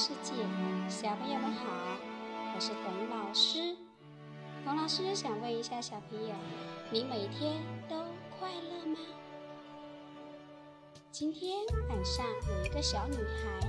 [0.00, 0.32] 世界
[0.88, 1.66] 小朋友们好
[2.54, 3.76] 我是董老师。
[4.64, 6.34] 董老师想问一下小朋友
[6.90, 8.06] 你每天都
[8.38, 8.98] 快乐吗？
[11.12, 11.58] 今天
[11.90, 13.60] 晚上有一个小女孩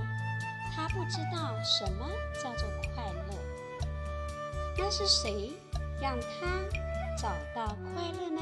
[0.74, 2.08] 她不知道什么
[2.42, 3.34] 叫做快乐。
[4.78, 5.52] 那是谁
[6.00, 6.46] 让她
[7.18, 8.40] 找到快乐呢？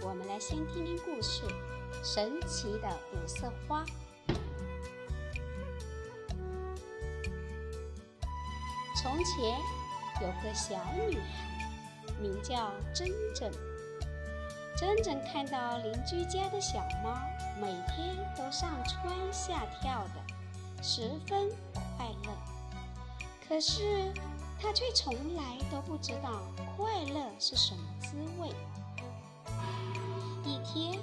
[0.00, 1.44] 我们来先听听故事
[2.02, 3.84] 神奇的五色花。
[9.02, 9.58] 从前
[10.20, 10.76] 有个小
[11.08, 11.66] 女孩，
[12.20, 13.50] 名叫珍珍。
[14.76, 17.20] 珍珍看到邻居家的小猫
[17.60, 22.32] 每天都上蹿下跳的，十分快乐。
[23.48, 24.12] 可是
[24.60, 26.40] 她却从来都不知道
[26.76, 28.54] 快乐是什么滋味。
[30.44, 31.00] 一天，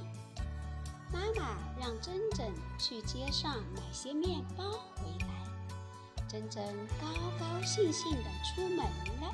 [1.12, 4.64] 妈妈让珍珍去街上买些面包
[4.96, 5.29] 回来。
[6.30, 6.64] 珍珍
[7.02, 7.08] 高
[7.40, 8.86] 高兴兴地出门
[9.20, 9.34] 了。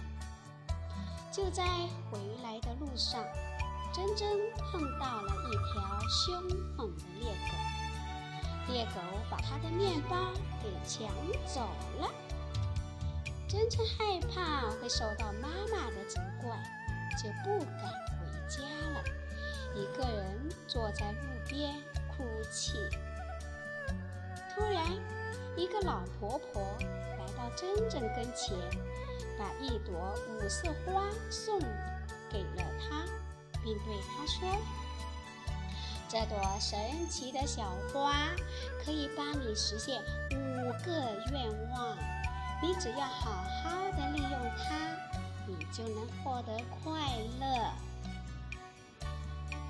[1.30, 1.66] 就在
[2.10, 3.22] 回来的路上，
[3.94, 6.42] 珍珍碰到了一条凶
[6.78, 10.32] 猛的猎狗，猎狗把她的面包
[10.64, 11.10] 给抢
[11.46, 11.68] 走
[12.00, 12.10] 了。
[13.46, 16.58] 珍珍害怕会受到妈妈的责怪，
[17.22, 19.04] 就不敢回家了，
[19.76, 21.76] 一个人坐在路边
[22.08, 22.78] 哭泣。
[24.56, 24.82] 突然。
[25.58, 26.62] 一个老婆婆
[27.18, 28.58] 来到珍珍跟前，
[29.40, 31.60] 把一朵五色花送
[32.30, 33.06] 给了她，
[33.64, 34.58] 并对她说
[36.10, 38.32] ：“这朵神奇的小花
[38.84, 40.92] 可以帮你实现五个
[41.32, 41.98] 愿望，
[42.62, 43.32] 你只要好
[43.64, 44.90] 好的利用它，
[45.48, 47.00] 你就能获得快
[47.40, 47.72] 乐。”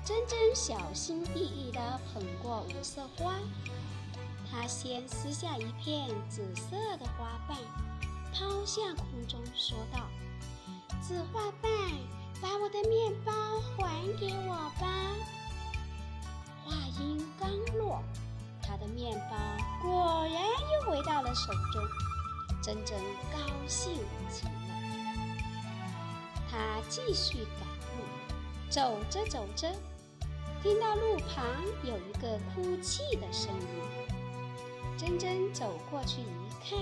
[0.04, 1.80] 珍珍小心翼翼地
[2.12, 3.34] 捧过五色花。
[4.50, 7.58] 他先撕下一片紫色的花瓣，
[8.32, 10.08] 抛向空中，说道
[11.02, 11.70] ：“紫花瓣，
[12.40, 13.32] 把我的面包
[13.76, 15.14] 还给我吧。”
[16.64, 18.02] 话音刚落，
[18.62, 19.36] 他的面包
[19.82, 21.82] 果然又回到了手中，
[22.62, 22.98] 珍珍
[23.32, 23.94] 高兴
[24.28, 24.50] 极了。
[26.50, 28.04] 他继续赶路，
[28.70, 29.70] 走着走着，
[30.62, 31.44] 听到路旁
[31.84, 34.05] 有一个哭泣的声音。
[34.98, 36.24] 珍珍走过去一
[36.64, 36.78] 看，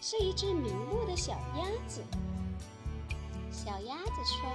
[0.00, 2.02] 是一只迷路的小鸭子。
[3.52, 4.50] 小鸭子说：“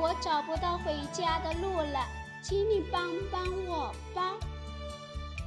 [0.00, 2.06] 我找不到回家的路了，
[2.42, 4.34] 请你帮帮我吧。”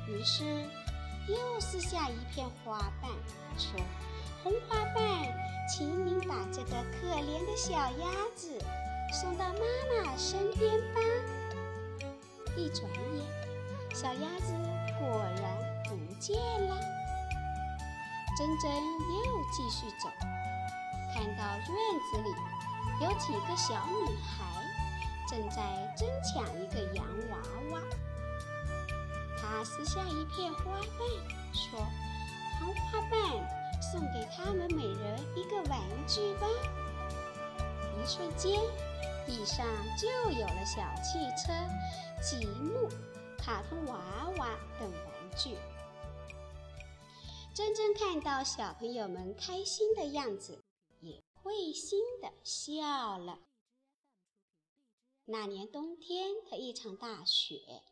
[0.08, 0.44] 于是
[1.28, 3.12] 又撕下一片花瓣，
[3.58, 3.80] 说
[4.44, 5.04] ：“红花瓣，
[5.68, 8.56] 请您把这个可怜的小鸭子
[9.12, 11.02] 送到妈妈身边吧。”
[12.56, 12.84] 一转
[13.16, 14.54] 眼，小鸭子
[15.00, 15.69] 果然。
[15.90, 16.80] 不见了，
[18.38, 20.08] 珍珍又继续走，
[21.12, 21.76] 看到院
[22.12, 22.30] 子里
[23.02, 23.74] 有几个小
[24.06, 24.46] 女孩
[25.28, 25.58] 正在
[25.98, 27.38] 争抢一个洋娃
[27.72, 27.82] 娃。
[29.42, 31.08] 她撕下一片花瓣，
[31.52, 31.80] 说
[32.62, 36.46] ：“红花瓣，送给他们每人一个玩具吧。”
[37.98, 38.62] 一瞬间，
[39.26, 39.66] 地上
[39.98, 41.52] 就有了小汽车、
[42.22, 42.88] 积木、
[43.40, 43.98] 卡通娃
[44.38, 45.58] 娃等玩具。
[47.60, 50.64] 珍珍看到小朋友们开心的样子，
[51.02, 53.38] 也会心的笑了。
[55.26, 57.84] 那年冬天的一场大雪，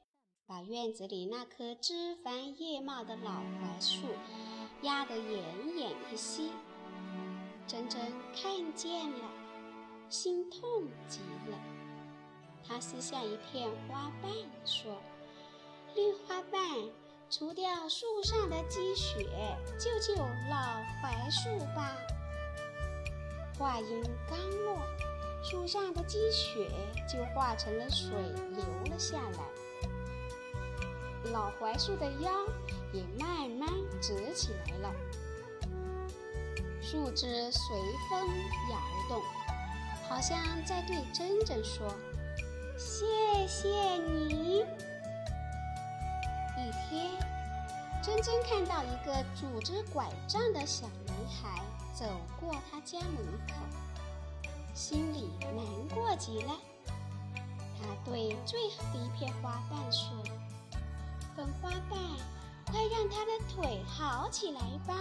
[0.45, 4.07] 把院子里那棵枝繁叶茂的老槐树
[4.83, 6.53] 压得奄奄一息。
[7.67, 7.99] 珍珍
[8.33, 9.29] 看见了，
[10.09, 11.19] 心痛极
[11.51, 11.59] 了。
[12.65, 14.31] 她撕下一片花瓣，
[14.65, 14.95] 说
[15.93, 16.61] ：“绿花瓣。”
[17.29, 19.27] 除掉树上的积雪，
[19.77, 20.15] 救救
[20.49, 21.97] 老槐树吧！
[23.59, 24.81] 话音刚落，
[25.43, 26.71] 树上的积雪
[27.05, 28.11] 就化成了水
[28.55, 29.43] 流了下来，
[31.31, 32.31] 老槐树的腰
[32.93, 33.67] 也慢慢
[34.01, 34.89] 直起来了，
[36.81, 37.75] 树枝随
[38.09, 38.25] 风
[38.71, 38.79] 摇
[39.09, 39.21] 动，
[40.07, 41.93] 好像在对珍珍说
[42.79, 43.05] ：“谢
[43.47, 44.63] 谢你。”
[48.07, 51.61] 珍珍看到一个拄着拐杖的小男孩
[51.93, 52.05] 走
[52.39, 53.17] 过他家门
[53.49, 53.53] 口，
[54.73, 56.53] 心里难过极了。
[57.77, 60.09] 他对最后一片花瓣说
[61.35, 61.99] ：“粉花瓣，
[62.67, 64.95] 快让他的腿好起来吧。”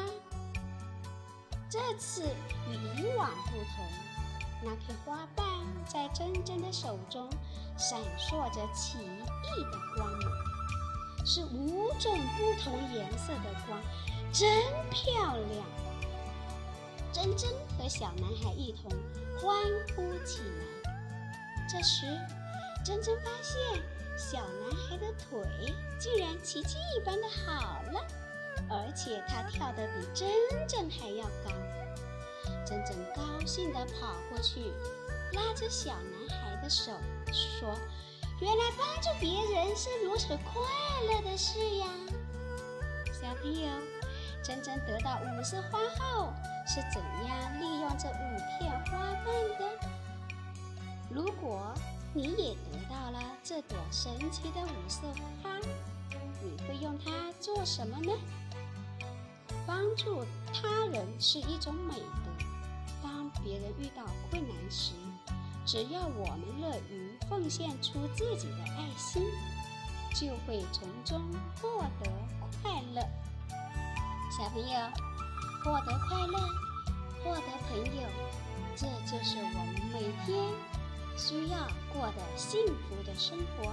[1.70, 2.24] 这次
[2.68, 3.86] 与以往不同，
[4.64, 5.46] 那片花瓣
[5.86, 7.30] 在珍珍的手中
[7.78, 10.10] 闪烁着奇异的光。
[11.26, 13.81] 是五种不同颜色的光，
[14.32, 14.49] 真
[14.90, 15.67] 漂亮。
[17.12, 18.90] 珍珍和小男孩一同
[19.37, 19.56] 欢
[19.96, 20.93] 呼起来。
[21.69, 22.06] 这时，
[22.84, 23.82] 珍珍发现
[24.17, 28.06] 小男孩的腿竟然奇迹一般的好了，
[28.70, 30.28] 而且他跳得比珍
[30.69, 31.50] 珍还要高。
[32.64, 34.73] 珍珍高兴地跑过去，
[35.32, 36.93] 拉着小男孩的手
[37.32, 37.76] 说
[38.38, 40.62] ：“原来帮助别人是如此快
[41.10, 41.86] 乐的事呀！”
[43.18, 43.68] 小朋友，
[44.44, 46.32] 珍珍得到五色花后
[46.66, 49.26] 是怎样利用这五片花瓣
[49.58, 49.88] 的？
[51.08, 51.72] 如果
[52.12, 55.00] 你也得到了这朵神奇的五色
[55.42, 55.58] 花，
[56.42, 58.12] 你会用它做什么呢？
[59.66, 62.44] 帮助他人是一种美德。
[63.02, 64.92] 当别人遇到困难时，
[65.64, 69.23] 只要我们乐于奉献出自己的爱心，
[70.14, 71.20] 就会从中
[71.61, 72.11] 获得
[72.62, 73.02] 快乐。
[74.31, 74.78] 小朋友，
[75.64, 76.38] 获得快乐，
[77.25, 78.08] 获得朋友，
[78.75, 80.52] 这就是我们每天
[81.17, 81.58] 需要
[81.93, 83.73] 过的幸福的生活。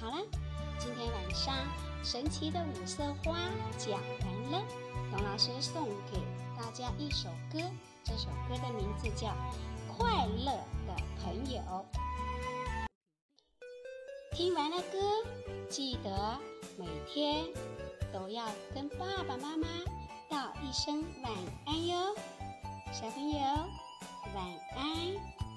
[0.00, 0.16] 好了，
[0.78, 1.54] 今天晚上
[2.02, 3.36] 神奇的五色花
[3.78, 4.62] 讲完了，
[5.10, 6.18] 董老师送给
[6.58, 7.60] 大家一首歌。
[8.02, 9.28] 这首歌的名字叫
[14.40, 14.98] 《听完了歌，
[15.68, 16.38] 记得
[16.78, 17.44] 每天
[18.10, 18.42] 都要
[18.74, 19.68] 跟爸爸妈妈
[20.30, 21.30] 道一声晚
[21.66, 22.14] 安哟，
[22.90, 23.38] 小朋友
[24.34, 24.42] 晚
[24.74, 25.49] 安。